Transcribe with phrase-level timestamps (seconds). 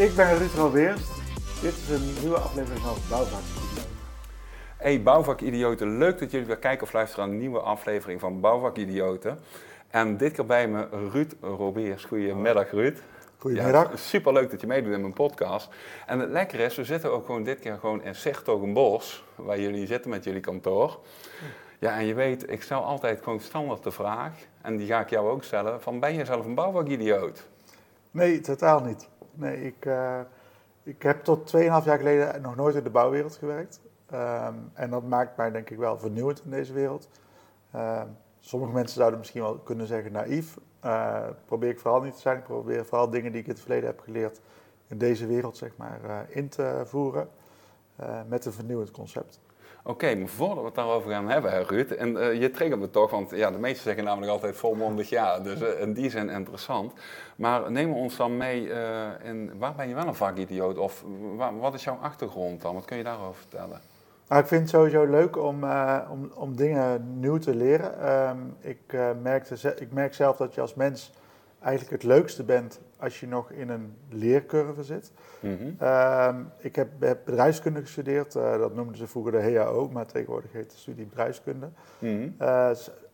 [0.00, 1.00] Ik ben Ruud Robeers.
[1.60, 3.40] Dit is een nieuwe aflevering van Bouwvak
[4.76, 9.38] Hey Bouwvakidioten, leuk dat jullie weer kijken of luisteren naar een nieuwe aflevering van Bouwvakidioten.
[9.90, 12.04] En dit keer bij me Ruud Robeers.
[12.04, 12.98] Goedemiddag Ruud.
[13.38, 13.90] Goedemiddag.
[13.90, 15.68] Ja, superleuk dat je meedoet in mijn podcast.
[16.06, 19.86] En het lekkere is, we zitten ook gewoon dit keer gewoon in Zichtogenbos, waar jullie
[19.86, 21.00] zitten met jullie kantoor.
[21.78, 25.10] Ja, en je weet, ik stel altijd gewoon standaard de vraag, en die ga ik
[25.10, 27.48] jou ook stellen, van ben je zelf een bouwvakidioot?
[28.10, 29.08] Nee, totaal niet.
[29.34, 30.20] Nee, ik, uh,
[30.82, 33.80] ik heb tot 2,5 jaar geleden nog nooit in de bouwwereld gewerkt.
[34.12, 37.08] Um, en dat maakt mij denk ik wel vernieuwend in deze wereld.
[37.74, 38.02] Uh,
[38.40, 40.58] sommige mensen zouden misschien wel kunnen zeggen naïef.
[40.84, 42.38] Uh, probeer ik vooral niet te zijn.
[42.38, 44.40] Ik probeer vooral dingen die ik in het verleden heb geleerd
[44.86, 47.28] in deze wereld zeg maar, in te voeren.
[48.28, 49.40] met een vernieuwend concept.
[49.84, 53.10] Oké, maar voordat we het daarover gaan hebben, Ruud, en uh, je triggert me toch,
[53.10, 56.92] want ja, de meesten zeggen namelijk altijd volmondig ja, dus uh, in die zin interessant.
[57.36, 61.04] Maar neem ons dan mee uh, in, waar ben je wel een vakidioot of
[61.60, 62.74] wat is jouw achtergrond dan?
[62.74, 63.80] Wat kun je daarover vertellen?
[64.28, 65.64] Nou, ik vind het sowieso leuk om,
[66.10, 68.10] om, om dingen nieuw te leren.
[68.28, 71.12] Um, ik, merkte, ik merk zelf dat je als mens
[71.62, 75.12] eigenlijk het leukste bent als je nog in een leercurve zit.
[75.40, 75.76] Mm -hmm.
[75.82, 80.52] uh, ik heb, heb, bedrijfskunde gestudeerd, uh, dat noemden ze vroeger de HAO, maar tegenwoordig
[80.52, 81.68] heet de studie bedrijfskunde.
[81.98, 82.34] Mm -hmm.
[82.40, 82.70] uh,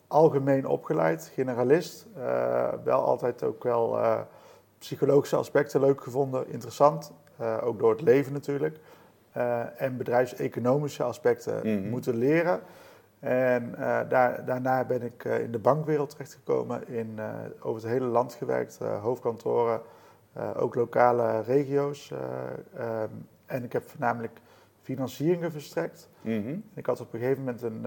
[0.07, 3.99] algemeen opgeleid, generalist, eh, wel altijd ook wel
[4.79, 7.13] psychologische aspecten leuk gevonden, interessant,
[7.63, 8.79] ook door het leven natuurlijk.
[9.77, 11.89] en bedrijfseconomische aspecten mm -hmm.
[11.89, 12.61] moeten leren.
[13.27, 17.93] En uh, daar, daarna ben ik uh, in de bankwereld terechtgekomen, in, uh, over het
[17.93, 19.81] hele land gewerkt, hoofdkantoren,
[20.57, 22.11] ook lokale regio's.
[22.11, 24.41] Um, en ik heb voornamelijk
[24.83, 26.09] financieringen verstrekt.
[26.21, 26.63] Mm -hmm.
[26.75, 27.81] Ik had op een gegeven moment een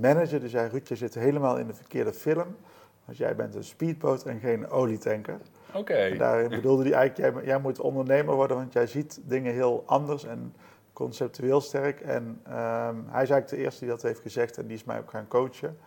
[0.00, 2.56] manager die zei, Ruud, je zit helemaal in de verkeerde film.
[3.04, 5.38] Want jij bent een speedboot en geen olietanker.
[5.68, 5.78] Oké.
[5.78, 6.16] Okay.
[6.16, 10.24] Daarin bedoelde hij eigenlijk, jij, jij moet ondernemer worden, want jij ziet dingen heel anders
[10.24, 10.54] en
[11.00, 12.00] conceptueel sterk.
[12.00, 14.98] En um, hij is eigenlijk de eerste die dat heeft gezegd en die is mij
[14.98, 15.78] ook gaan coachen.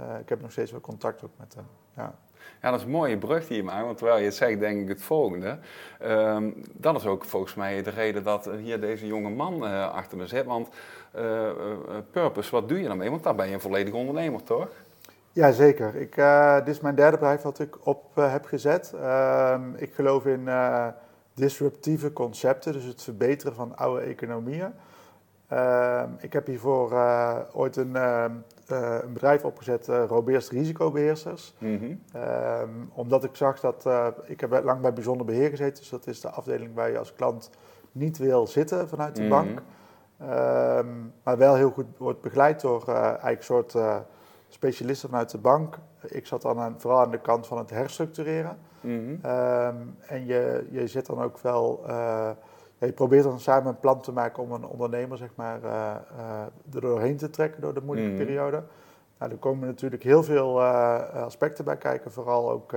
[0.00, 1.66] Uh, ik heb nog steeds wel contact ook met hem.
[1.96, 2.14] Ja.
[2.62, 4.80] Ja, dat is een mooie brug die je maakt, want terwijl je het zegt, denk
[4.82, 5.58] ik het volgende.
[6.02, 10.16] Um, dat is ook volgens mij de reden dat hier deze jonge man uh, achter
[10.16, 10.44] me zit.
[10.44, 10.68] Want
[11.16, 11.50] uh,
[12.10, 13.10] Purpose, wat doe je daarmee?
[13.10, 14.68] Want daar ben je een volledig ondernemer, toch?
[15.32, 15.94] Ja, zeker.
[15.94, 16.14] Ik,
[16.64, 18.92] dit is mijn derde bedrijf wat ik op heb gezet.
[18.92, 20.48] Ehm, ik geloof in
[21.36, 24.72] disruptieve concepten, dus het verbeteren van oude economieën.
[25.52, 28.24] Uh, ik heb hiervoor uh, ooit een, uh,
[28.66, 31.54] een, bedrijf opgezet, Robeers Risicobeheersers.
[31.58, 32.90] Mm -hmm.
[32.92, 33.88] omdat ik zag dat,
[34.24, 37.12] ik heb lang bij bijzonder beheer gezeten, dus dat is de afdeling waar je als
[37.12, 37.50] klant
[37.92, 39.44] niet wil zitten vanuit de mm -hmm.
[39.44, 39.62] bank.
[40.18, 40.88] Ehm,
[41.22, 43.74] maar wel heel goed wordt begeleid door eigenlijk soort
[44.48, 45.78] specialisten vanuit de bank.
[46.06, 48.58] Ik zat dan aan, vooral aan de kant van het herstructureren.
[48.80, 49.30] Mm -hmm.
[49.30, 51.88] um, en je, je zit dan ook wel, uh,
[52.78, 55.94] ja, je probeert dan samen een plan te maken om een ondernemer zeg maar, uh,
[56.18, 58.26] uh, er doorheen te trekken door de moeilijke mm -hmm.
[58.26, 58.62] periode.
[59.18, 62.72] Nou, er komen natuurlijk heel veel aspecten bij kijken, vooral ook,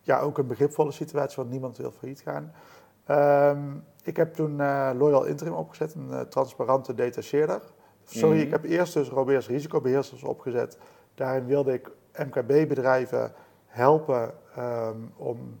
[0.00, 2.52] ja, ook een begripvolle situatie, want niemand wil failliet gaan.
[3.56, 4.56] Um, ik heb toen
[4.96, 7.60] Loyal Interim opgezet, een transparante detacheerder.
[8.04, 8.46] Sorry, mm -hmm.
[8.46, 10.78] ik heb eerst dus Robeers risicobeheersers opgezet.
[11.14, 13.32] Daarin wilde ik MKB-bedrijven
[13.76, 15.60] helpen um, om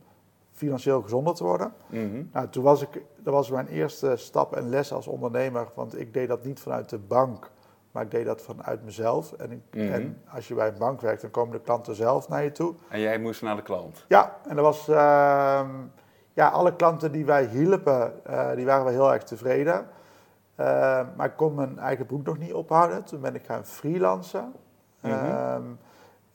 [0.52, 1.72] financieel gezonder te worden.
[1.86, 2.28] Mm -hmm.
[2.32, 6.12] nou, toen was ik, dat was mijn eerste stap en les als ondernemer, want ik
[6.12, 7.50] deed dat niet vanuit de bank,
[7.90, 9.32] maar ik deed dat vanuit mezelf.
[9.32, 9.92] En, ik, mm -hmm.
[9.92, 12.74] en als je bij een bank werkt, dan komen de klanten zelf naar je toe.
[12.88, 14.04] En jij moest naar de klant?
[14.08, 14.96] Ja, en dat was, uh,
[16.32, 19.86] ja, alle klanten die wij hielpen, uh, die waren wel heel erg tevreden.
[20.60, 20.66] Uh,
[21.16, 23.04] maar ik kon mijn eigen broek nog niet ophouden.
[23.04, 24.52] Toen ben ik gaan freelancen.
[25.00, 25.78] Mm -hmm.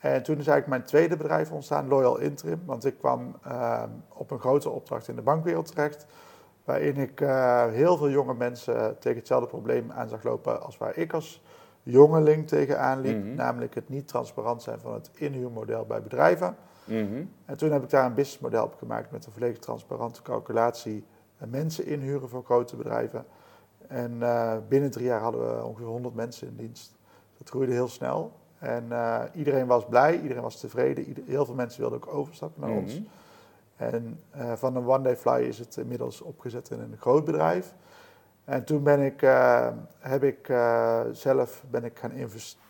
[0.01, 2.61] En toen is eigenlijk mijn tweede bedrijf ontstaan, Loyal Interim.
[2.65, 6.05] Want ik kwam uh, op een grote opdracht in de bankwereld terecht.
[6.63, 10.97] Waarin ik uh, heel veel jonge mensen tegen hetzelfde probleem aan zag lopen als waar
[10.97, 11.43] ik als
[11.83, 13.15] jongeling tegenaan liep.
[13.17, 13.35] Mm -hmm.
[13.35, 16.55] Namelijk het niet transparant zijn van het inhuurmodel bij bedrijven.
[16.85, 17.31] Mm -hmm.
[17.45, 21.05] En toen heb ik daar een businessmodel op gemaakt met een volledig transparante calculatie.
[21.37, 23.25] Mensen inhuren voor grote bedrijven.
[23.87, 26.95] En uh, binnen drie jaar hadden we ongeveer 100 mensen in dienst.
[27.37, 28.31] Dat groeide heel snel.
[28.61, 31.03] En uh, iedereen was blij, iedereen was tevreden.
[31.03, 32.85] Ieder, heel veel mensen wilden ook overstappen naar mm -hmm.
[32.85, 33.01] ons.
[33.75, 37.73] En uh, van een One Day Fly is het inmiddels opgezet in een groot bedrijf.
[38.45, 39.67] En toen ben ik, uh,
[39.99, 40.45] heb ik
[41.11, 42.11] zelf ben ik gaan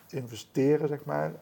[0.08, 1.32] investeren, zeg maar.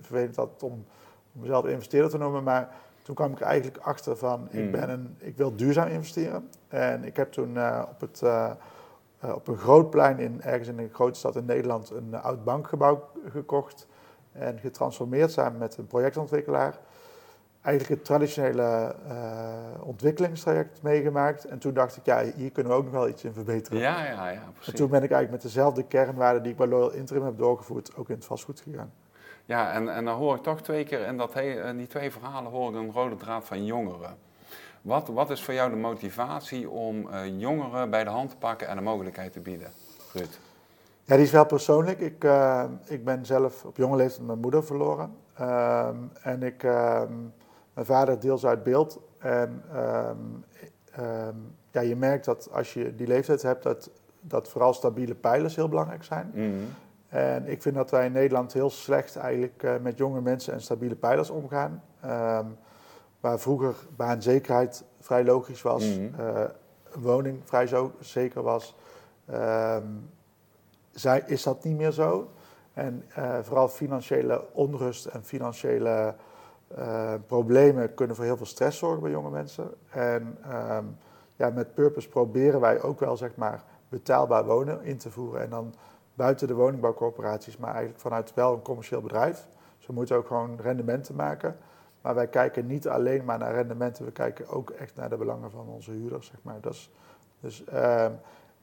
[0.00, 0.84] vervelend dat om,
[1.32, 2.68] om mezelf investeerder te noemen, maar
[3.02, 6.48] toen kwam ik er eigenlijk achter van, mm ik, ben een, ik wil duurzaam investeren.
[6.68, 7.58] En ik heb toen
[7.88, 8.22] op het
[9.26, 12.24] uh, op een groot plein in, ergens in een grote stad in Nederland een uh,
[12.24, 13.86] oud bankgebouw gekocht
[14.32, 16.78] en getransformeerd samen met een projectontwikkelaar.
[17.62, 18.94] eigenlijk het traditionele
[19.80, 21.44] ontwikkelingstraject meegemaakt.
[21.44, 23.78] En toen dacht ik, ja, hier kunnen we ook nog wel iets in verbeteren.
[23.78, 24.72] Ja, ja, ja, precies.
[24.72, 27.96] En toen ben ik eigenlijk met dezelfde kernwaarden die ik bij Loyal Interim heb doorgevoerd,
[27.96, 28.92] ook in het vastgoed gegaan.
[29.44, 32.50] Ja, en, en dan hoor ik toch twee keer in, dat in die twee verhalen
[32.50, 34.16] hoor ik een rode draad van jongeren.
[34.86, 38.68] Wat, wat is voor jou de motivatie om uh, jongeren bij de hand te pakken
[38.68, 39.70] en een mogelijkheid te bieden,
[40.12, 40.38] Ruud?
[41.04, 42.00] Ja, die is wel persoonlijk.
[42.00, 45.16] Ik, uh, ik ben zelf op jonge leeftijd mijn moeder verloren.
[45.40, 45.88] Uh,
[46.22, 47.12] en ik, ehm,
[47.74, 49.00] mijn vader deels uit beeld.
[49.18, 51.36] En ehm,
[51.70, 53.90] ja, je merkt dat als je die leeftijd hebt, dat,
[54.20, 56.30] dat vooral stabiele pijlers heel belangrijk zijn.
[56.34, 56.54] Mm
[57.08, 60.60] En ik vind dat wij in Nederland heel slecht eigenlijk uh, met jonge mensen en
[60.60, 61.82] stabiele pijlers omgaan.
[63.20, 66.10] Waar vroeger baanzekerheid vrij logisch was, mm
[67.00, 68.74] woning vrij zo zeker was,
[70.90, 72.30] zij, is dat niet meer zo.
[72.72, 76.14] En uh, vooral financiële onrust en financiële
[76.78, 79.74] uh, problemen kunnen voor heel veel stress zorgen bij jonge mensen.
[79.90, 80.38] En
[80.72, 80.96] um,
[81.36, 85.42] ja, met Purpose proberen wij ook wel zeg maar, betaalbaar wonen in te voeren.
[85.42, 85.74] En dan
[86.14, 89.46] buiten de woningbouwcorporaties, maar eigenlijk vanuit wel een commercieel bedrijf.
[89.78, 91.56] Ze moeten ook gewoon rendementen maken.
[92.06, 95.50] Maar wij kijken niet alleen maar naar rendementen, we kijken ook echt naar de belangen
[95.50, 96.60] van onze huurders, zeg maar.
[97.40, 98.04] Dus, uh,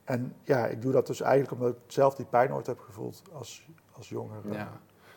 [0.03, 3.23] en ja, ik doe dat dus eigenlijk omdat ik zelf die pijn ooit heb gevoeld
[3.33, 4.37] als, als jonger.
[4.51, 4.71] Ja,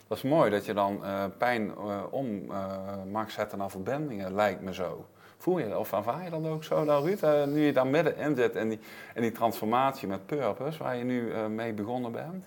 [0.06, 4.34] dat is mooi dat je dan uh, pijn uh, om uh, mag zetten naar verbindingen,
[4.34, 5.06] lijkt me zo.
[5.36, 7.46] Voel je dat of ervaar je dat ook zo, dan, Ruud?
[7.48, 8.80] nu je daar middenin zit en die,
[9.14, 12.44] en die transformatie met Purpose, waar je nu mee begonnen bent?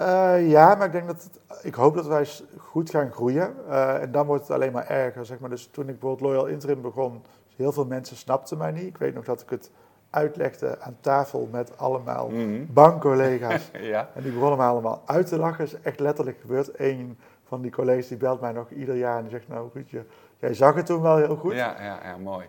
[0.00, 2.26] Uh, ja, maar ik denk dat het, ik hoop dat wij
[2.58, 3.54] goed gaan groeien.
[3.68, 5.26] Uh, en dan wordt het alleen maar erger.
[5.26, 5.50] Zeg maar.
[5.50, 7.22] Dus toen ik bijvoorbeeld Loyal Interim begon,
[7.56, 8.86] heel veel mensen snapten mij niet.
[8.86, 9.70] Ik weet nog dat ik het
[10.10, 13.70] uitlegde aan tafel met allemaal mm bankcollega's.
[13.92, 14.08] ja.
[14.14, 15.64] En die begonnen me allemaal uit te lachen.
[15.64, 16.70] Dat is echt letterlijk gebeurd.
[16.76, 20.04] Eén van die collega's die belt mij nog ieder jaar en die zegt, nou Ruudje,
[20.38, 21.54] jij zag het toen wel heel goed.
[21.54, 22.46] Ja, ja, ja mooi.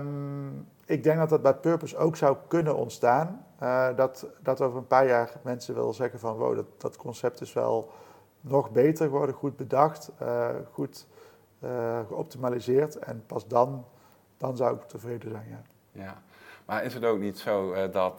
[0.00, 3.46] Um, ik denk dat dat bij Purpose ook zou kunnen ontstaan.
[3.62, 7.40] Uh, dat, dat over een paar jaar mensen willen zeggen van wow, dat, dat concept
[7.40, 7.92] is wel
[8.40, 11.06] nog beter geworden, goed bedacht, uh, goed
[11.64, 12.98] uh, geoptimaliseerd.
[12.98, 13.84] En pas dan,
[14.36, 15.46] dan zou ik tevreden zijn.
[15.48, 15.62] Ja.
[16.02, 16.22] ja.
[16.64, 18.18] Maar is het ook niet zo dat,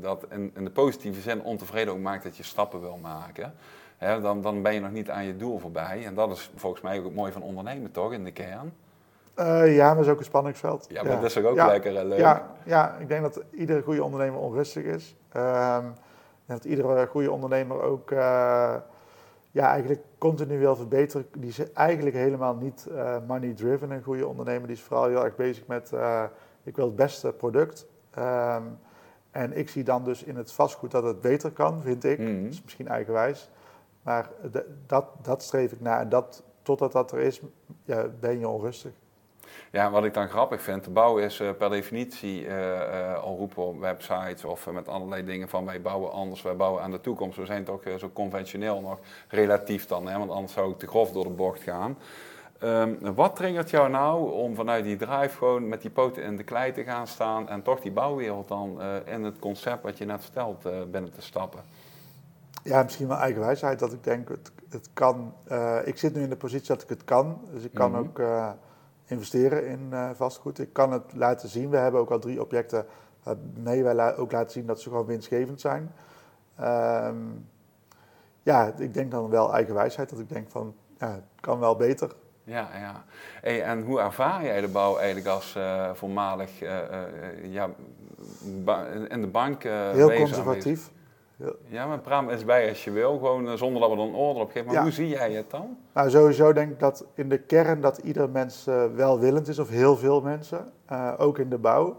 [0.00, 3.54] dat in, in, de positieve zin ontevreden ook maakt dat je stappen wil maken?
[3.98, 6.06] Dan, dan ben je nog niet aan je doel voorbij.
[6.06, 8.72] En dat is volgens mij ook het mooie van ondernemen, toch, in de kern?
[9.38, 10.86] Uh, ja, maar dat is ook een spanningsveld.
[10.88, 12.18] Ja, maar dat is ook lekker en leuk.
[12.18, 15.16] Ja, ja, ik denk dat iedere goede ondernemer onrustig is.
[15.36, 15.84] Uh,
[16.46, 18.18] dat iedere goede ondernemer ook uh,
[19.50, 21.26] ja, eigenlijk continu wil verbeteren.
[21.38, 24.66] Die is eigenlijk helemaal niet uh, money-driven, een goede ondernemer.
[24.66, 25.92] Die is vooral heel erg bezig met,
[26.62, 27.86] ik wil het beste product.
[28.18, 28.78] Um,
[29.30, 32.18] en ik zie dan dus in het vastgoed dat het beter kan, vind ik.
[32.18, 33.50] Mm Dat is misschien eigenwijs.
[34.02, 34.30] Maar
[34.86, 36.00] dat, dat streef ik naar.
[36.00, 37.40] En dat, totdat dat er is,
[37.84, 38.92] ja, ben je onrustig.
[39.76, 43.62] Ja, wat ik dan grappig vind, de bouw is uh, per definitie uh, al roepen
[43.62, 47.38] op websites of met allerlei dingen van wij bouwen anders, wij bouwen aan de toekomst.
[47.38, 51.12] We zijn toch zo conventioneel nog relatief dan, hè, want anders zou ik te grof
[51.12, 51.98] door de bocht gaan.
[52.62, 56.44] Um, wat triggert jou nou om vanuit die drive gewoon met die poten in de
[56.44, 60.22] klei te gaan staan en toch die bouwwereld dan in het concept wat je net
[60.22, 61.60] vertelt binnen te stappen?
[62.62, 65.34] Ja, misschien wel eigenwijsheid dat ik denk, het, het kan.
[65.84, 68.04] ik zit nu in de positie dat ik het kan, dus ik kan mm -hmm.
[68.04, 68.18] ook
[69.06, 70.58] investeren in uh, vastgoed.
[70.58, 71.70] Ik kan het laten zien.
[71.70, 72.86] We hebben ook al drie objecten
[73.22, 75.92] waarmee wij ook laten zien dat ze gewoon winstgevend zijn.
[76.60, 77.48] Um,
[78.42, 80.10] ja, ik denk dan wel eigenwijsheid.
[80.10, 82.14] Dat ik denk van, ja, het kan wel beter.
[82.44, 83.04] Ja, ja.
[83.40, 86.70] Hey, en hoe ervaar jij de bouw eigenlijk als uh, voormalig uh,
[87.42, 87.68] ja,
[89.08, 90.90] in de bank Heel conservatief.
[91.68, 94.42] Ja, maar praat eens bij als je wil, gewoon eh, zonder dat we een order
[94.42, 94.72] op geven.
[94.72, 95.76] Maar hoe zie jij het dan?
[95.92, 99.68] Nou, sowieso denk ik dat in de kern dat ieder mens uh, welwillend is, of
[99.68, 101.96] heel veel mensen, uh, ook in de bouw.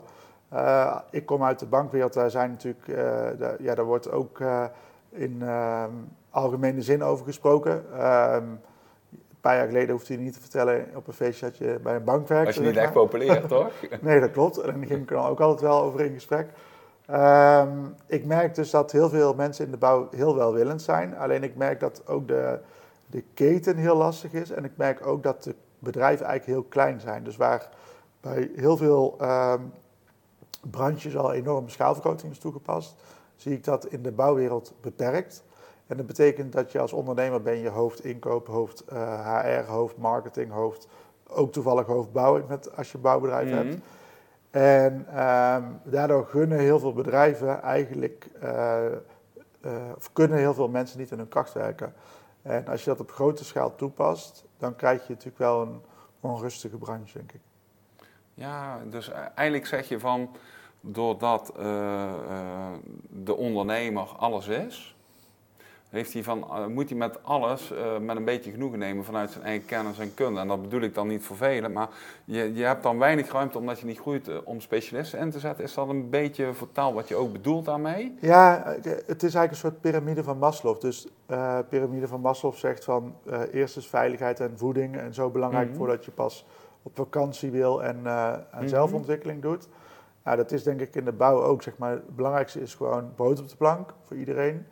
[0.53, 4.41] Uh, ik kom uit de bankwereld, daar zijn natuurlijk, de, ja, daar wordt ook
[5.09, 5.43] in
[6.29, 7.83] algemene zin over gesproken.
[7.93, 8.43] Ehm,
[9.11, 11.95] een paar jaar geleden hoefde je niet te vertellen op een feestje dat je bij
[11.95, 12.45] een bank werkt.
[12.45, 13.71] Was je niet echt populair, toch?
[14.01, 14.57] nee, dat klopt.
[14.57, 16.47] En daar ging ik dan ook altijd wel over in gesprek.
[17.11, 21.17] Um, ik merk dus dat heel veel mensen in de bouw heel welwillend zijn.
[21.17, 22.59] Alleen ik merk dat ook de,
[23.05, 24.49] de keten heel lastig is.
[24.49, 27.23] En ik merk ook dat de bedrijven eigenlijk heel klein zijn.
[27.23, 27.69] Dus waar
[28.21, 29.73] bij heel veel um,
[30.69, 32.95] branches al enorme schaalvergroting is toegepast,
[33.35, 35.43] zie ik dat in de bouwwereld beperkt.
[35.87, 39.97] En dat betekent dat je als ondernemer ben je hoofd inkoop, hoofd uh, HR, hoofd
[39.97, 40.87] marketing, hoofd,
[41.27, 43.67] ook toevallig hoofd bouw met, als je een bouwbedrijf mm -hmm.
[43.67, 43.81] hebt.
[44.51, 48.85] En um, daardoor gunnen heel veel bedrijven eigenlijk, uh,
[49.65, 51.93] uh, of kunnen heel veel mensen niet in hun kracht werken.
[52.41, 55.81] En als je dat op grote schaal toepast, dan krijg je natuurlijk wel een
[56.19, 57.41] onrustige branche, denk ik.
[58.33, 60.35] Ja, dus eigenlijk zeg je van,
[60.81, 62.71] doordat uh,
[63.09, 64.96] de ondernemer alles is,
[65.89, 69.31] heeft hij van, uh, moet hij met alles uh, met een beetje genoegen nemen vanuit
[69.31, 70.39] zijn eigen kennis en kunde.
[70.39, 71.89] En dat bedoel ik dan niet vervelend, maar
[72.25, 75.39] je, je hebt dan weinig ruimte omdat je niet groeit uh, om specialisten in te
[75.39, 75.63] zetten.
[75.63, 78.17] Is dat een beetje vertaal wat je ook bedoelt daarmee?
[78.21, 80.81] Ja, het is eigenlijk een soort piramide van Maslow.
[80.81, 81.07] Dus
[81.69, 83.15] piramide van Maslow zegt van
[83.51, 85.79] eerst is veiligheid en voeding en zo belangrijk mm -hmm.
[85.79, 86.45] voordat je pas
[86.83, 88.67] op vakantie wil en aan mm -hmm.
[88.67, 89.67] zelfontwikkeling doet.
[90.23, 91.91] Nou, dat is denk ik in de bouw ook, zeg maar.
[91.91, 94.65] Het belangrijkste is gewoon brood op de plank voor iedereen.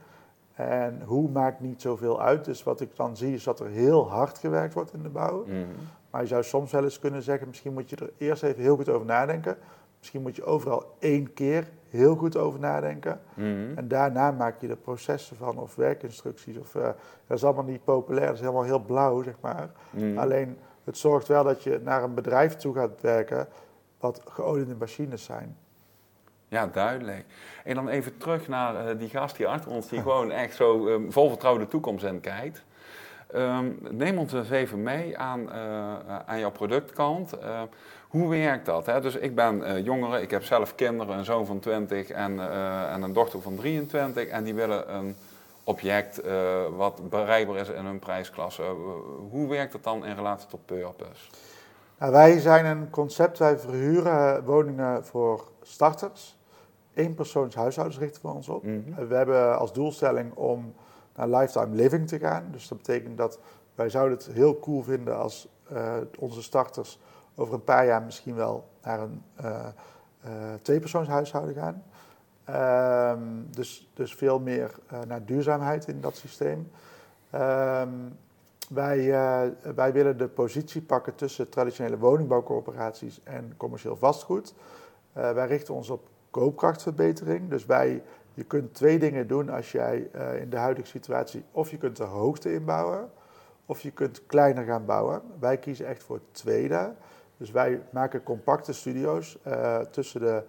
[0.55, 2.45] En hoe maakt niet zoveel uit.
[2.45, 5.45] Dus wat ik dan zie is dat er heel hard gewerkt wordt in de bouw.
[5.47, 5.65] Mm.
[6.09, 8.75] Maar je zou soms wel eens kunnen zeggen, misschien moet je er eerst even heel
[8.75, 9.57] goed over nadenken.
[9.97, 13.19] Misschien moet je overal één keer heel goed over nadenken.
[13.33, 13.71] Mm.
[13.75, 16.57] En daarna maak je er processen van of werkinstructies.
[16.57, 16.83] Of, uh,
[17.27, 19.69] dat is allemaal niet populair, dat is helemaal heel blauw, zeg maar.
[19.89, 20.17] Mm.
[20.17, 23.47] Alleen het zorgt wel dat je naar een bedrijf toe gaat werken
[23.99, 25.57] wat geoliede machines zijn.
[26.47, 27.25] Ja, duidelijk.
[27.63, 30.87] En dan even terug naar uh, die gast hier achter ons, die gewoon echt zo
[30.87, 32.63] um, vol vertrouwen de toekomst in kijkt.
[33.35, 37.33] Um, neem ons eens even mee aan, uh, aan jouw productkant.
[37.43, 37.61] Uh,
[38.07, 38.85] hoe werkt dat?
[38.85, 39.01] Hè?
[39.01, 42.39] Dus ik ben jongere, ik heb zelf kinderen, een zoon van 20 en,
[42.89, 44.27] en een dochter van 23.
[44.27, 45.15] En die willen een
[45.63, 46.21] object
[46.75, 48.63] wat bereikbaar is in hun prijsklasse.
[49.29, 51.29] hoe werkt dat dan in relatie tot Purpose?
[51.99, 56.37] Nou, wij zijn een concept, wij verhuren woningen voor starters.
[56.93, 58.63] Eén persoons huishoudens richten we ons op.
[58.63, 59.07] Mm -hmm.
[59.07, 60.73] We hebben als doelstelling om
[61.15, 62.47] naar lifetime living te gaan.
[62.51, 63.39] Dus dat betekent dat
[63.75, 66.99] wij zouden het heel cool vinden als uh, onze starters
[67.35, 69.65] over een paar jaar misschien wel naar een uh,
[70.25, 70.31] uh,
[70.61, 71.83] tweepersoonshuishouden gaan.
[73.11, 74.75] Um, dus, dus veel meer
[75.07, 76.71] naar duurzaamheid in dat systeem.
[77.35, 78.17] Um,
[78.69, 79.09] wij,
[79.75, 84.53] wij willen de positie pakken tussen traditionele woningbouwcorporaties en commercieel vastgoed.
[85.15, 87.49] Wij richten ons op koopkrachtverbetering.
[87.49, 88.03] Dus wij,
[88.33, 91.97] je kunt twee dingen doen als jij uh, in de huidige situatie, of je kunt
[91.97, 93.09] de hoogte inbouwen,
[93.65, 95.21] of je kunt kleiner gaan bouwen.
[95.39, 96.93] Wij kiezen echt voor het tweede.
[97.37, 100.43] Dus wij maken compacte studio's uh, tussen de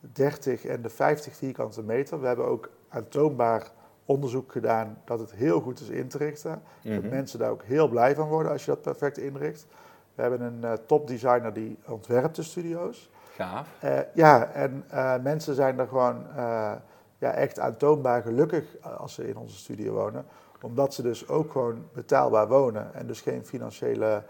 [0.00, 2.20] 30 en de 50 vierkante meter.
[2.20, 3.70] We hebben ook aantoonbaar
[4.04, 6.62] onderzoek gedaan dat het heel goed is in te richten.
[6.82, 7.08] Dat mhm.
[7.08, 9.66] mensen daar ook heel blij van worden als je dat perfect inricht.
[10.14, 13.10] We hebben een uh, topdesigner die ontwerpt de studio's.
[13.34, 13.68] Gaaf.
[13.84, 16.72] Uh, ja, en uh, mensen zijn er gewoon uh,
[17.18, 18.64] ja, echt aantoonbaar gelukkig
[18.96, 20.24] als ze in onze studio wonen.
[20.62, 24.22] Omdat ze dus ook gewoon betaalbaar wonen en dus geen financiële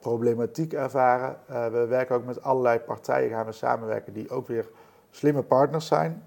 [0.00, 1.36] problematiek ervaren.
[1.46, 4.68] we werken ook met allerlei partijen, gaan we samenwerken die ook weer
[5.10, 6.22] slimme partners zijn.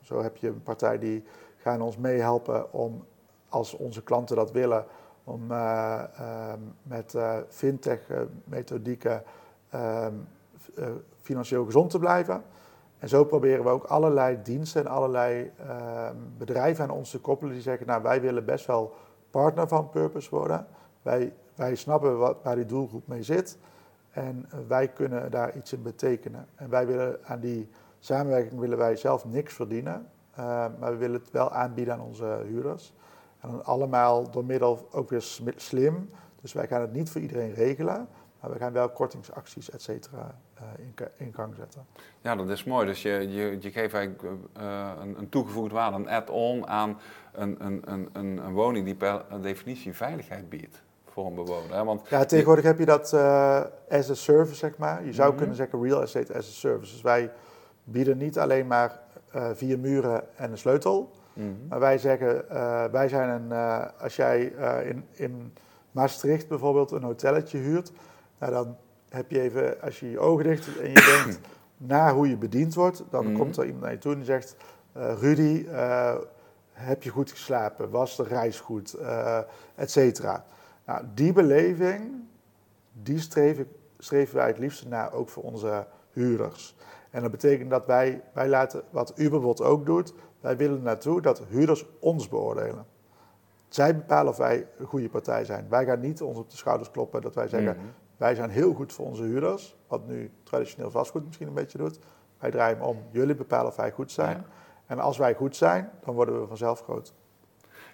[0.00, 1.24] zo heb je een partij die
[1.56, 3.04] gaan ons meehelpen om,
[3.48, 4.84] als onze klanten dat willen,
[5.24, 5.46] om
[6.82, 7.16] met
[7.48, 8.00] fintech
[8.44, 9.22] methodieken
[9.74, 10.28] um,
[10.78, 10.84] uh,
[11.20, 12.42] financieel gezond te blijven.
[12.98, 17.52] En zo proberen we ook allerlei diensten en allerlei uh, bedrijven aan ons te koppelen
[17.52, 18.94] die zeggen, nou wij willen best wel
[19.30, 20.66] partner van Purpose worden.
[21.02, 23.58] Wij, wij snappen wat, waar die doelgroep mee zit
[24.10, 26.46] en wij kunnen daar iets in betekenen.
[26.54, 30.06] En wij willen aan die samenwerking willen wij zelf niks verdienen,
[30.38, 30.44] uh,
[30.78, 32.94] maar we willen het wel aanbieden aan onze huurders.
[33.40, 35.22] En allemaal door middel ook weer
[35.56, 36.10] slim.
[36.40, 38.08] Dus wij gaan het niet voor iedereen regelen.
[38.42, 41.86] Maar we gaan wel kortingsacties, et cetera, uh, in, in, gang zetten.
[42.20, 42.86] Ja, dat is mooi.
[42.86, 46.98] Dus je, je, je geeft eigenlijk uh, een, een toegevoegde waarde, een add-on aan
[47.32, 51.76] een, een, een, een, woning die per definitie veiligheid biedt voor een bewoner.
[51.76, 51.84] Hè?
[51.84, 55.04] Want ja, tegenwoordig heb je dat uh, as a service, zeg maar.
[55.04, 55.38] Je zou -hmm.
[55.38, 56.92] kunnen zeggen real estate as a service.
[56.92, 57.30] Dus wij
[57.84, 59.00] bieden niet alleen maar
[59.52, 61.10] vier muren en een sleutel.
[61.32, 61.56] -hmm.
[61.68, 62.44] Maar wij zeggen,
[62.92, 63.52] wij zijn een,
[63.98, 64.42] als jij
[64.84, 65.52] in, in
[65.92, 67.92] Maastricht bijvoorbeeld een hotelletje huurt
[68.42, 68.76] nou, dan
[69.08, 71.40] heb je even, als je je ogen dicht en je denkt
[71.92, 73.36] na hoe je bediend wordt, dan mm.
[73.36, 74.56] komt er iemand naar je toe en die zegt:
[74.96, 76.14] uh, Rudy, uh,
[76.72, 77.90] heb je goed geslapen?
[77.90, 78.96] Was de reis goed?
[79.00, 79.38] Uh,
[79.74, 80.44] et cetera.
[80.86, 82.10] Nou, die beleving,
[82.92, 83.68] die streven,
[83.98, 86.76] streven wij het liefst naar ook voor onze huurders.
[87.10, 91.42] En dat betekent dat wij, wij laten, wat Uberbot ook doet, wij willen naartoe dat
[91.48, 92.86] huurders ons beoordelen.
[93.68, 95.66] Zij bepalen of wij een goede partij zijn.
[95.68, 97.90] Wij gaan niet ons op de schouders kloppen dat wij zeggen: mm.
[98.22, 101.98] Wij zijn heel goed voor onze huurders, wat nu traditioneel vastgoed misschien een beetje doet.
[102.38, 102.98] Wij draaien om.
[103.10, 104.36] Jullie bepalen of wij goed zijn.
[104.36, 104.44] Ja.
[104.86, 107.14] En als wij goed zijn, dan worden we vanzelf groot.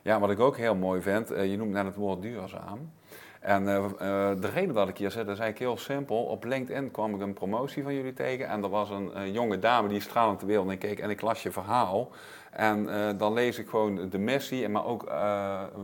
[0.02, 2.92] Ja, wat ik ook heel mooi vind, uh, je noemt net het woord duurzaam.
[3.40, 6.24] En eh, eh, de reden dat ik hier zit is eigenlijk heel simpel.
[6.24, 8.48] Op LinkedIn kwam ik een promotie van jullie tegen.
[8.48, 10.98] En er was een, jonge dame die stralend de wereld in keek.
[10.98, 12.10] En ik las je verhaal.
[12.58, 15.10] En uh, dan lees ik gewoon de missie, maar ook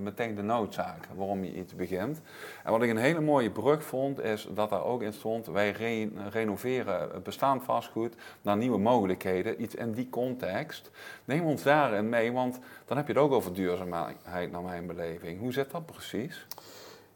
[0.01, 2.21] meteen de noodzaak waarom je iets begint.
[2.65, 5.71] En wat ik een hele mooie brug vond, is dat daar ook in stond: wij
[5.71, 9.63] re renoveren bestaand vastgoed naar nieuwe mogelijkheden.
[9.63, 10.91] Iets in die context.
[11.25, 15.41] Neem ons daarin mee, want dan heb je het ook over duurzaamheid, naar mijn beleving.
[15.41, 16.47] Hoe zit dat precies?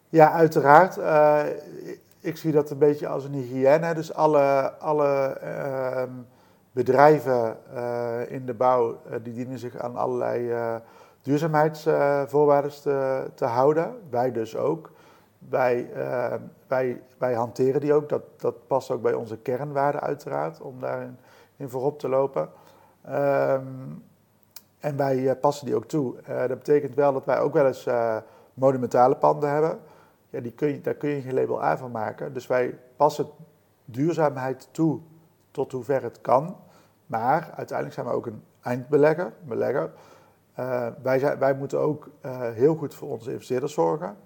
[0.09, 0.97] Ja, uiteraard.
[0.97, 1.43] Uh,
[2.19, 3.93] ik zie dat een beetje als een hygiëne.
[3.93, 6.03] Dus alle, alle uh,
[6.83, 10.53] bedrijven uh, in de bouw die dienen zich aan allerlei
[11.21, 13.95] duurzaamheidsvoorwaarden te, te, houden.
[14.09, 14.91] Wij dus ook.
[15.49, 15.89] Wij,
[16.67, 18.09] wij, wij hanteren die ook.
[18.09, 21.17] Dat, dat past ook bij onze kernwaarden uiteraard, om daarin
[21.57, 22.49] in voorop te lopen.
[23.09, 24.03] Um,
[24.79, 26.15] en wij passen die ook toe.
[26.25, 27.87] dat betekent wel dat wij ook wel eens
[28.53, 29.79] monumentale panden hebben
[30.29, 32.33] ja, die kun je, daar kun je geen label A van maken.
[32.33, 33.27] Dus wij passen
[33.85, 34.99] duurzaamheid toe
[35.51, 36.57] tot hoever het kan.
[37.09, 39.33] Maar uiteindelijk zijn we ook een eindbelegger.
[39.43, 39.91] Belegger.
[40.59, 44.17] Uh, wij, zijn, wij moeten ook uh, heel goed voor onze investeerders zorgen.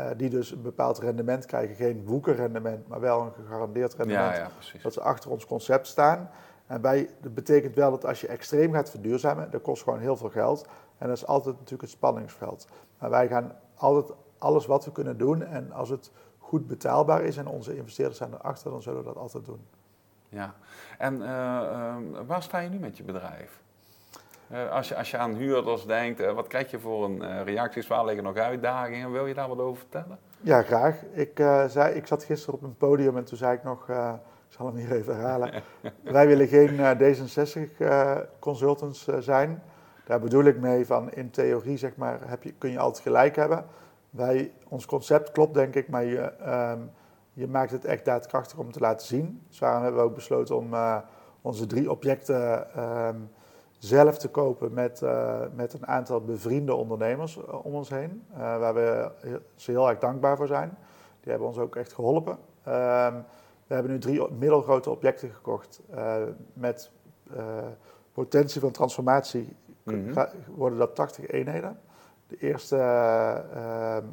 [0.00, 1.74] Uh, die dus een bepaald rendement krijgen.
[1.74, 4.36] Geen woekerrendement, maar wel een gegarandeerd rendement.
[4.36, 6.30] Ja, ja, dat ze achter ons concept staan.
[6.66, 10.16] En wij, dat betekent wel dat als je extreem gaat verduurzamen, dat kost gewoon heel
[10.16, 10.68] veel geld.
[10.98, 12.66] En dat is altijd natuurlijk het spanningsveld.
[12.98, 15.42] Maar wij gaan altijd alles wat we kunnen doen.
[15.42, 19.16] En als het goed betaalbaar is en onze investeerders zijn erachter, dan zullen we dat
[19.16, 19.66] altijd doen.
[20.30, 20.54] Ja,
[20.98, 21.96] en uh, uh,
[22.26, 23.60] waar sta je nu met je bedrijf?
[24.52, 27.86] Uh, als, je, als je aan huurders denkt, wat krijg je voor een reacties?
[27.86, 29.12] Waar liggen nog uitdagingen?
[29.12, 30.18] Wil je daar wat over vertellen?
[30.40, 31.02] Ja, graag.
[31.12, 31.32] Ik,
[31.68, 34.18] zei, ik zat gisteren op een podium en toen zei ik nog, ik
[34.48, 35.62] zal hem hier even herhalen.
[36.02, 39.62] Wij willen geen D66-consultants zijn.
[40.04, 43.36] Daar bedoel ik mee van in theorie zeg maar, heb je, kun je altijd gelijk
[43.36, 43.64] hebben.
[44.10, 46.78] Wij, ons concept klopt denk ik, maar je, ehm,
[47.40, 49.42] je maakt het echt daadkrachtig om te laten zien.
[49.48, 50.96] Dus daarom hebben we ook besloten om uh,
[51.40, 53.16] onze drie objecten ehm,
[53.78, 58.22] zelf te kopen met, uh, met een aantal bevriende ondernemers uh, om ons heen.
[58.36, 59.10] waar we
[59.54, 60.68] ze heel erg dankbaar voor zijn.
[61.20, 62.38] Die hebben ons ook echt geholpen.
[62.62, 63.14] Ehm,
[63.66, 65.80] we hebben nu drie middelgrote objecten gekocht
[66.52, 66.90] met
[68.12, 69.56] potentie van transformatie.
[69.82, 70.14] Mm
[70.46, 71.80] Worden dat 80 eenheden.
[72.26, 72.76] De eerste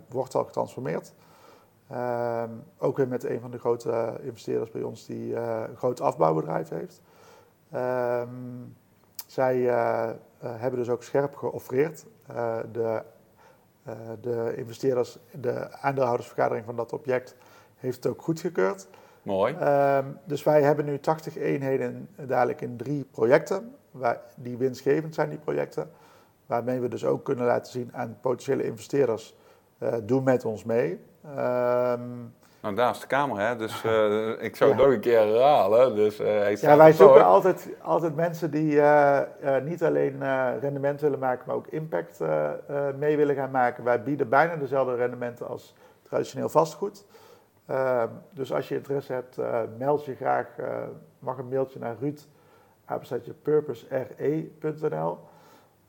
[0.10, 1.14] wordt al getransformeerd.
[1.92, 2.44] Uh,
[2.78, 6.70] ook weer met een van de grote investeerders bij ons die uh, een groot afbouwbedrijf
[6.70, 7.02] heeft.
[7.72, 8.30] Ehm,
[9.28, 9.58] zij
[10.42, 12.06] hebben dus ook scherp geoffreerd.
[12.72, 13.04] de,
[14.22, 17.36] de investeerders, de aandeelhoudersvergadering van dat object
[17.78, 18.88] heeft het ook goedgekeurd.
[19.22, 19.54] Mooi.
[19.54, 25.30] Ehm, dus wij hebben nu 80 eenheden dadelijk in drie projecten, waar, die winstgevend zijn,
[25.30, 25.90] die projecten.
[26.46, 29.36] Waarmee we dus ook kunnen laten zien aan potentiële investeerders,
[30.04, 31.00] doe met ons mee.
[31.26, 33.56] Um, nou, daar is de Kamer, hè?
[33.56, 35.96] dus uh, ik zou het nog een keer herhalen.
[35.96, 39.22] Dus, uh, hij ja, wij zoeken altijd, altijd mensen die uh,
[39.64, 40.20] niet alleen
[40.60, 42.20] rendement willen maken, maar ook impact
[42.98, 43.84] mee willen gaan maken.
[43.84, 47.06] Wij bieden bijna dezelfde rendementen als traditioneel vastgoed.
[47.66, 49.38] Ehm, dus als je interesse hebt,
[49.78, 50.48] meld je graag,
[51.20, 52.28] mag een mailtje naar Ruud,
[53.42, 55.18] purpose.re.nl.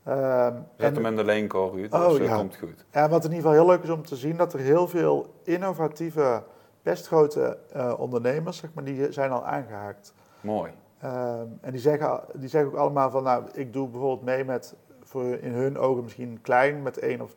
[0.09, 2.35] Um, Zet hem in de leenkorf, Ruud, oh, dus ja.
[2.35, 2.85] komt goed.
[2.91, 5.33] Ja, wat in ieder geval heel leuk is om te zien, dat er heel veel
[5.43, 6.43] innovatieve,
[6.83, 10.13] best grote uh, ondernemers, zeg maar, die zijn al aangehaakt.
[10.41, 10.71] Mooi.
[11.03, 14.75] Um, en die zeggen, die zeggen ook allemaal van, nou, ik doe bijvoorbeeld mee met,
[15.03, 17.35] voor in hun ogen misschien klein, met 1 of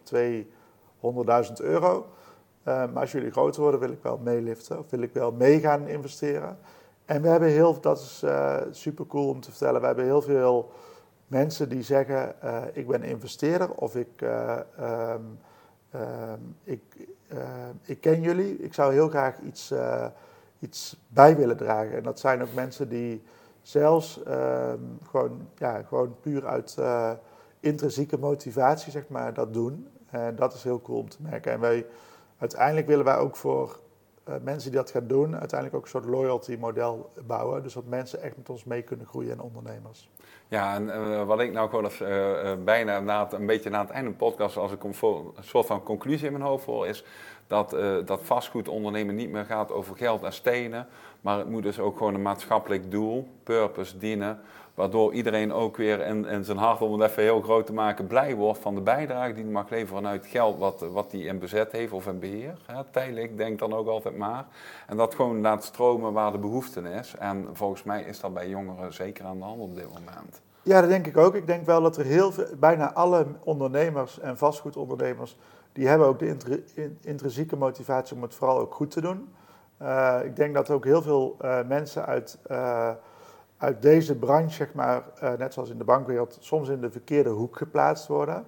[1.48, 1.94] 200.000 euro.
[1.96, 2.04] Um,
[2.64, 5.88] maar als jullie groter worden, wil ik wel meeliften, of wil ik wel mee gaan
[5.88, 6.58] investeren.
[7.04, 10.22] En we hebben heel, dat is uh, super cool om te vertellen, we hebben heel
[10.22, 10.70] veel
[11.32, 15.38] mensen die zeggen: uh, Ik ben investeerder of ik, uh, um,
[15.94, 16.82] um, ik,
[17.32, 17.38] uh,
[17.82, 19.72] ik ken jullie, ik zou heel graag iets,
[20.58, 21.96] iets bij willen dragen.
[21.96, 23.22] En dat zijn ook mensen die
[23.62, 26.78] zelfs um, gewoon, ja, gewoon puur uit
[27.60, 29.88] intrinsieke motivatie zeg maar, dat doen.
[30.10, 31.52] En dat is heel cool om te merken.
[31.52, 31.86] En wij,
[32.38, 33.80] uiteindelijk willen wij ook voor
[34.42, 37.62] mensen die dat gaan doen, uiteindelijk ook een soort loyalty model bouwen.
[37.62, 40.10] Dus dat mensen echt met ons mee kunnen groeien en ondernemers.
[40.52, 43.80] Ja, en uh, wat ik nou gewoon als, uh, bijna na het, een beetje na
[43.80, 44.94] het einde van de podcast, als ik een,
[45.40, 47.04] soort van conclusie in mijn hoofd voor, is
[47.46, 50.86] dat, dat vastgoed ondernemen niet meer gaat over geld en stenen,
[51.20, 54.40] maar het moet dus ook gewoon een maatschappelijk doel, purpose dienen,
[54.82, 58.06] waardoor iedereen ook weer in, in zijn hart, om het even heel groot te maken,
[58.06, 61.38] blij wordt van de bijdrage die hij mag leveren vanuit geld wat, wat hij in
[61.38, 62.58] bezet heeft of in beheer.
[62.66, 64.44] Hè, tijdelijk, denk dan ook altijd maar.
[64.86, 67.14] En dat gewoon laat stromen waar de behoefte is.
[67.18, 70.40] En volgens mij is dat bij jongeren zeker aan de hand op dit moment.
[70.62, 71.34] Ja, dat denk ik ook.
[71.34, 75.36] Ik denk wel dat er heel veel, bijna alle ondernemers en vastgoedondernemers
[75.72, 79.28] die hebben ook de intri- in- intrinsieke motivatie om het vooral ook goed te doen.
[79.76, 82.90] Eh, ik denk dat ook heel veel eh, mensen uit, eh,
[83.62, 87.30] uit deze branche, zeg maar, eh, net zoals in de bankwereld, soms in de verkeerde
[87.30, 88.46] hoek geplaatst worden.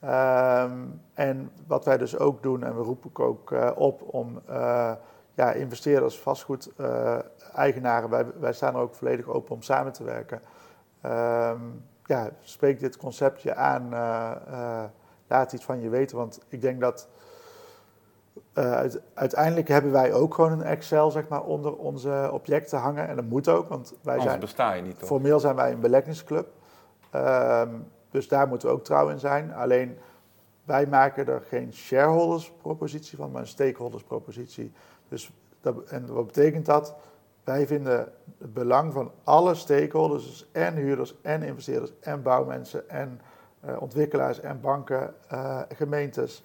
[0.00, 0.80] Ehm,
[1.14, 4.92] en wat wij dus ook doen, en we roepen ook eh, op om eh,
[5.34, 10.40] ja, investeerders, vastgoed-eigenaren, wij, wij staan er ook volledig open om samen te werken.
[11.00, 11.60] Ehm,
[12.04, 13.90] ja, spreek dit conceptje aan,
[15.26, 17.08] laat iets van je weten, want ik denk dat
[18.52, 23.08] eh, uit- uiteindelijk hebben wij ook gewoon een Excel zeg maar, onder onze objecten hangen.
[23.08, 25.08] En dat moet ook, want wij Anders zijn, besta je niet, toch?
[25.08, 26.46] formeel zijn wij een beleggingsclub.
[27.10, 27.68] Ehm,
[28.10, 29.54] dus daar moeten we ook trouw in zijn.
[29.54, 29.98] Alleen
[30.64, 34.72] wij maken er geen shareholders propositie van, maar een stakeholders propositie.
[35.08, 36.94] Dus dat, en wat betekent dat?
[37.44, 37.98] Wij vinden
[38.38, 43.20] het belang van alle stakeholders, dus en huurders en investeerders en bouwmensen en
[43.60, 46.42] eh, ontwikkelaars en banken, eh, gemeentes,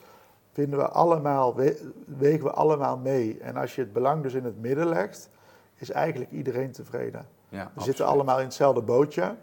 [0.51, 3.37] vinden we allemaal, we- wegen we allemaal mee.
[3.39, 5.29] En als je het belang dus in het midden legt,
[5.75, 7.27] is eigenlijk iedereen tevreden.
[7.49, 9.35] Ja, We zitten allemaal in hetzelfde bootje.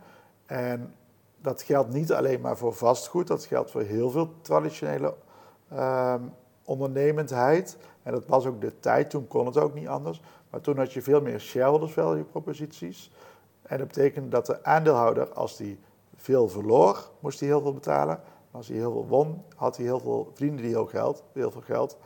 [0.47, 0.95] En
[1.41, 5.15] dat geldt niet alleen maar voor vastgoed, dat geldt voor heel veel traditionele
[5.71, 6.21] ehm,
[6.65, 7.77] ondernemendheid.
[8.03, 10.23] En dat was ook de tijd, toen kon het ook niet anders.
[10.51, 13.11] Maar toen had je veel meer shareholders value proposities.
[13.63, 15.79] En dat betekende dat de aandeelhouder, als die
[16.17, 18.21] veel verloor, moest hij heel veel betalen.
[18.59, 21.61] Als hij heel veel won, had hij heel veel, verdiende hij heel, geld, heel veel
[21.61, 21.99] geld.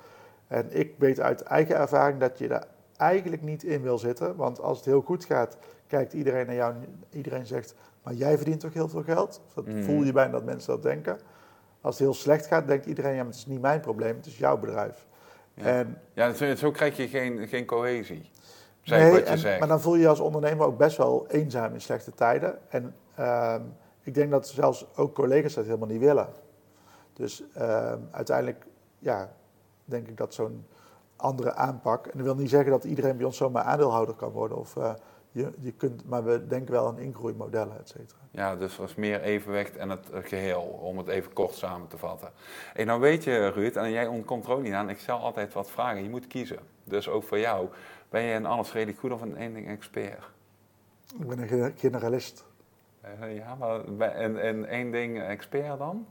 [0.47, 4.37] En ik weet uit eigen ervaring dat je daar eigenlijk niet in wil zitten.
[4.37, 6.75] Want als het heel goed gaat, kijkt iedereen naar jou.
[6.75, 9.41] en Iedereen zegt, maar jij verdient toch heel veel geld?
[9.55, 9.83] Dat Mhm.
[9.83, 11.19] voel je bijna dat mensen dat denken.
[11.81, 14.27] Als het heel slecht gaat, denkt iedereen, ja, maar het is niet mijn probleem, het
[14.27, 15.07] is jouw bedrijf.
[15.55, 15.65] Ja.
[15.65, 18.31] En, Ja, zo, zo krijg je geen, geen cohesie.
[18.83, 19.59] Zeg nee, wat je en- zegt.
[19.59, 22.59] maar dan voel je je als ondernemer ook best wel eenzaam in slechte tijden.
[22.69, 23.61] En ehm,
[24.03, 26.29] ik denk dat zelfs ook collega's dat helemaal niet willen.
[27.13, 28.67] Dus ehm, uiteindelijk,
[28.99, 29.33] ja,
[29.85, 30.67] denk ik dat zo'n
[31.17, 32.07] andere aanpak.
[32.07, 34.57] En dat wil niet zeggen dat iedereen bij ons zomaar aandeelhouder kan worden.
[34.59, 34.95] Of, eh,
[35.31, 38.19] je, je kunt, maar we denken wel aan ingroeimodellen, et cetera.
[38.31, 41.89] Ja, dus er is meer evenwicht en het eh, geheel, om het even kort samen
[41.89, 42.31] te vatten.
[42.75, 45.53] En nou weet je, Ruud, en jij ontkomt er ook niet aan, ik stel altijd
[45.53, 46.03] wat vragen.
[46.03, 46.59] Je moet kiezen.
[46.85, 47.69] Dus ook voor jou.
[48.09, 50.23] Ben je in alles redelijk goed of een één ding expert?
[51.21, 52.45] Ik ben een ge- generalist.
[53.03, 53.55] Eh, ja,
[53.99, 56.07] maar en, en één ding expert dan?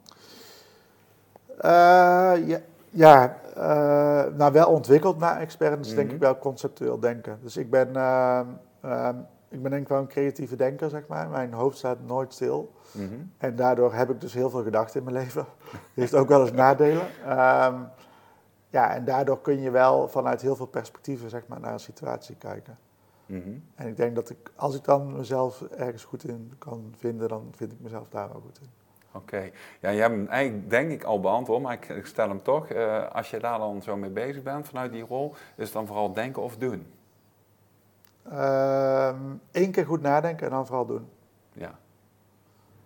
[1.58, 6.16] Eh, ja, ja eh, nou wel ontwikkeld naar expert, dus denk Mhm.
[6.16, 7.40] ik wel conceptueel denken.
[7.42, 9.16] Dus ik ben, ehm,
[9.50, 11.30] ik ben denk ik wel een creatieve denker, zeg maar.
[11.30, 12.72] Mijn hoofd staat nooit stil.
[12.92, 13.14] Mhm.
[13.38, 15.46] En daardoor heb ik dus heel veel gedacht in mijn leven.
[15.96, 17.08] Heeft ook wel eens nadelen.
[17.26, 17.76] Ehm,
[18.70, 22.36] ja, en daardoor kun je wel vanuit heel veel perspectieven zeg maar, naar een situatie
[22.36, 22.78] kijken.
[23.32, 23.50] Mhm.
[23.76, 27.48] En ik denk dat ik, als ik dan mezelf ergens goed in kan vinden, dan
[27.56, 28.67] vind ik mezelf daar wel goed in.
[29.13, 29.38] Oké.
[29.80, 32.67] Ja, jij hebt hem eigenlijk denk ik al beantwoord, maar ik, ik stel hem toch.
[32.67, 35.88] Eh, als je daar dan zo mee bezig bent vanuit die rol, is het dan
[35.88, 36.86] vooral denken of doen?
[38.24, 41.08] Eén Ehm, keer goed nadenken en dan vooral doen.
[41.54, 41.80] Ja.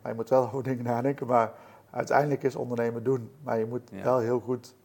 [0.02, 1.52] Maar je moet wel over dingen nadenken, maar
[1.90, 3.32] uiteindelijk is ondernemen doen.
[3.44, 4.04] Maar je moet Ja.
[4.04, 4.76] wel heel goed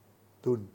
[0.40, 0.70] doen.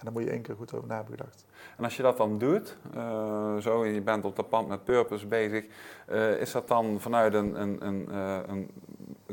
[0.00, 1.44] En dan moet je één keer goed over na hebben gedacht.
[1.76, 4.84] En als je dat dan doet, eh, zo, en je bent op dat pand met
[4.84, 5.64] purpose bezig,
[6.06, 8.70] eh, is dat dan vanuit een, een, een, eh, een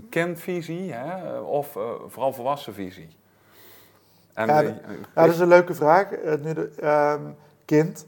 [0.10, 3.10] kindvisie hè, of eh, vooral volwassen visie?
[4.34, 4.74] En, Ja, Ja,
[5.14, 6.10] dat is een leuke vraag.
[6.42, 7.22] Nu de, ehm,
[7.66, 8.06] kind.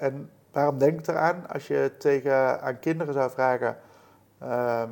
[0.00, 1.48] en waarom denk ik eraan?
[1.48, 3.76] Als je tegen aan kinderen zou vragen.
[4.38, 4.90] ehm,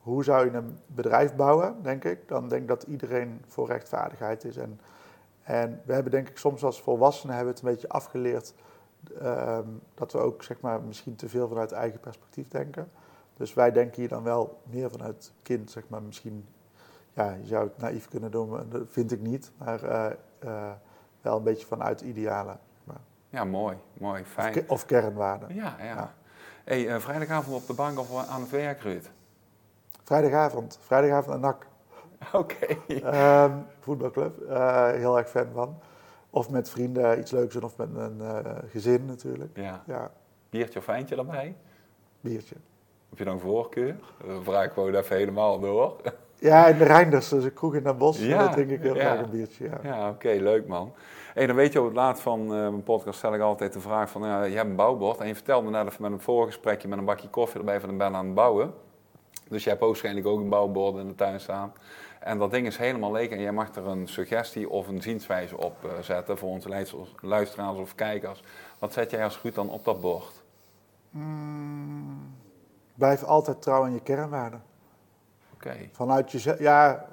[0.00, 2.28] hoe zou je een bedrijf bouwen, denk ik.
[2.28, 4.56] Dan denk ik dat iedereen voor rechtvaardigheid is.
[4.56, 4.80] En,
[5.42, 8.54] en we hebben denk ik soms als volwassenen hebben we het een beetje afgeleerd.
[9.20, 12.90] ehm, dat we ook zeg maar, misschien te veel vanuit eigen perspectief denken.
[13.36, 16.46] Dus wij denken hier dan wel meer vanuit kind, zeg maar, misschien
[17.12, 19.50] ja, je zou het naïef kunnen doen, dat vind ik niet.
[19.56, 20.72] Maar eh, eh,
[21.20, 22.58] wel een beetje vanuit idealen.
[23.28, 24.68] ja, mooi, mooi, fijn.
[24.68, 25.54] of kernwaarden.
[25.54, 25.84] Ja, ja.
[25.84, 26.14] Ja.
[26.64, 29.04] Hey, eh, vrijdagavond op de bank of aan het werk, Ruud?
[30.04, 30.78] Vrijdagavond.
[30.80, 31.66] Vrijdagavond een NAC.
[32.32, 32.66] Oké.
[33.02, 34.40] Ehm, voetbalclub.
[34.40, 35.78] eh, heel erg fan van.
[36.30, 37.62] Of met vrienden iets leuks doen.
[37.62, 39.56] Of met een eh, gezin natuurlijk.
[39.56, 39.82] Ja.
[39.86, 40.10] Ja,
[40.50, 41.56] Biertje of wijntje erbij?
[42.20, 42.54] biertje.
[43.08, 43.96] Heb je dan voorkeur?
[44.26, 45.96] Dan vraag ik gewoon even helemaal door.
[46.38, 48.20] Ja, in de Reinders, dus een kroeg in Den Bosch.
[48.20, 49.00] Ja, daar drink ik heel ja.
[49.00, 49.64] graag een biertje.
[49.64, 49.78] Ja.
[49.82, 50.92] Ja, oké, leuk man.
[51.34, 53.80] Hey, dan weet je op het laatst van eh, mijn podcast stel ik altijd de
[53.80, 56.88] vraag van, ja, je hebt een bouwbord en je vertelde net even met een voorgesprekje
[56.88, 58.72] met een bakje koffie erbij van ik ben aan het bouwen.
[59.48, 61.72] Dus je hebt waarschijnlijk ook een bouwbord in de tuin staan.
[62.20, 65.56] En dat ding is helemaal leeg en jij mag er een suggestie of een zienswijze
[65.56, 66.86] op eh, zetten voor onze
[67.20, 68.42] luisteraars- of kijkers.
[68.78, 70.42] Wat zet jij als goed dan op dat bord?
[71.10, 72.34] Mm,
[72.94, 74.62] blijf altijd trouw aan je kernwaarden.
[75.54, 77.06] Oké, Vanuit jezelf, ja,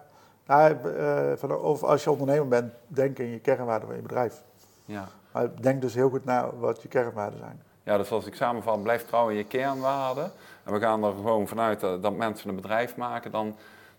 [0.46, 4.44] Nou, eh, van, of als je ondernemer bent, denk in je kernwaarden van je bedrijf.
[4.86, 5.08] Ja.
[5.32, 7.62] Maar denk dus heel goed na wat je kernwaarden zijn.
[7.84, 10.32] Ja, dus als ik samenvat, blijf trouw in je kernwaarden.
[10.64, 13.56] En we gaan er gewoon vanuit dat, dat mensen een bedrijf maken, dan,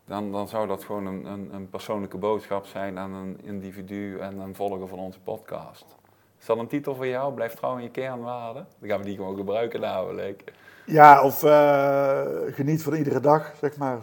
[0.09, 4.39] dan, dan zou dat gewoon een, een, een persoonlijke boodschap zijn aan een individu en
[4.39, 5.85] een volger van onze podcast.
[6.41, 7.35] Is dat een titel voor jou?
[7.35, 8.67] Blijf trouw in je kernwaarden?
[8.79, 10.53] Dan gaan we die gewoon gebruiken namelijk.
[10.87, 13.99] Ja, of eh, geniet van iedere dag, zeg maar.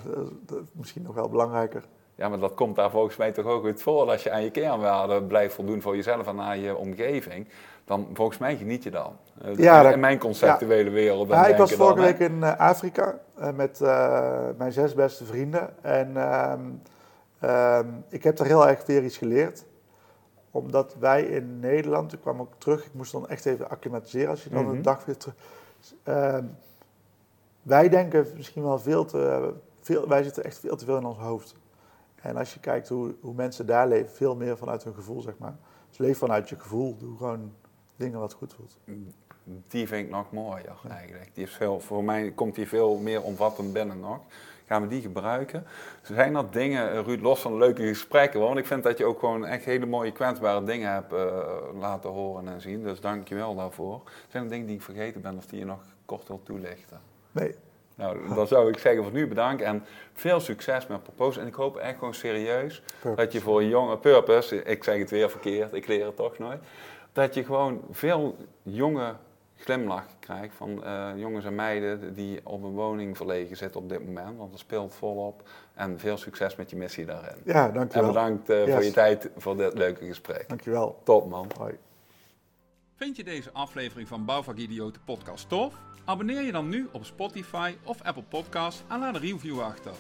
[0.46, 1.84] Dat- is misschien nog wel belangrijker.
[2.16, 4.10] Ja, maar dat komt daar volgens mij toch ook goed voor.
[4.10, 7.48] Als je aan je kernwaarden blijft voldoen voor jezelf en aan je omgeving,
[7.86, 9.16] dan volgens mij geniet je dan.
[9.42, 11.28] Eh, Ja, in, dat- in mijn conceptuele wereld.
[11.30, 13.80] Ja, ik was vorige week in eh, Afrika eh, met
[14.58, 15.84] mijn zes beste vrienden.
[15.84, 16.62] En ehm,
[17.40, 19.66] ehm, ik heb er heel erg weer iets geleerd.
[20.52, 24.44] Omdat wij in Nederland, ik kwam ook terug, ik moest dan echt even acclimatiseren als
[24.44, 24.76] je dan Mhm.
[24.76, 25.36] een dag weer terug.
[26.04, 26.44] Ehm,
[27.62, 31.18] wij denken misschien wel veel te, veel, wij zitten echt veel te veel in ons
[31.18, 31.56] hoofd.
[32.16, 35.38] En als je kijkt hoe, hoe mensen daar leven, veel meer vanuit hun gevoel, zeg
[35.38, 35.56] maar.
[35.90, 37.54] Dus leef vanuit je gevoel, doe gewoon
[37.96, 38.78] dingen wat goed voelt.
[39.68, 41.30] Die vind ik nog mooier eigenlijk.
[41.34, 44.20] Die is veel, voor mij komt die veel meer omvattend binnen nog.
[44.68, 45.66] Gaan we die gebruiken?
[46.02, 48.40] Zijn dat dingen, Ruud, los van leuke gesprekken?
[48.40, 51.38] Want ik vind dat je ook gewoon echt hele mooie kwetsbare dingen hebt eh,
[51.80, 52.84] laten horen en zien.
[52.84, 54.02] Dus dank je wel daarvoor.
[54.28, 57.00] Zijn er dingen die ik vergeten ben of die je nog kort wil toelichten?
[57.32, 57.56] Nee,
[57.96, 61.40] Nou, dan zou ik zeggen voor nu bedankt en veel succes met Propose.
[61.40, 62.82] En ik hoop echt gewoon serieus
[63.16, 66.38] dat je voor een jonge purpose, ik zeg het weer verkeerd, ik leer het toch
[66.38, 66.60] nooit,
[67.16, 69.16] dat je gewoon veel jonge
[69.58, 74.06] glimlach krijgt van eh, jongens en meiden die op een woning verlegen zitten op dit
[74.06, 75.50] moment, want er speelt volop.
[75.74, 77.36] En veel succes met je missie daarin.
[77.46, 78.08] ja, En dankjewel.
[78.08, 80.50] bedankt eh, voor je tijd voor dit leuke gesprek.
[80.50, 81.00] Dankjewel.
[81.04, 81.50] Top man.
[81.58, 81.78] Hoi.
[82.96, 85.74] Vind je deze aflevering van Bouwvak Idioten podcast tof?
[86.06, 89.94] Abonneer je dan nu op Spotify of Apple Podcasts en laat een review achter.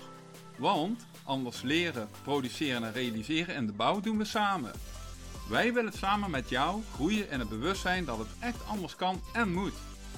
[0.58, 4.72] Want anders leren, produceren en realiseren in de bouw doen we samen.
[5.50, 9.54] Wij willen samen met jou groeien in het bewustzijn dat het echt anders kan en
[9.54, 9.74] moet.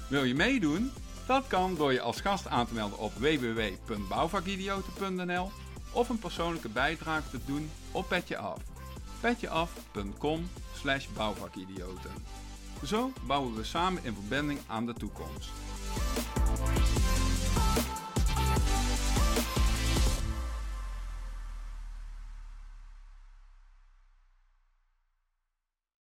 [0.09, 0.91] Wil je meedoen?
[1.25, 5.51] Dat kan door je als gast aan te melden op www.bouwvakidioten.nl
[5.91, 8.61] of een persoonlijke bijdrage te doen op Petje Af.
[9.19, 12.11] petjeaf.com slash bouwvakidioten.
[12.85, 15.49] Zo bouwen we samen in verbinding aan de toekomst.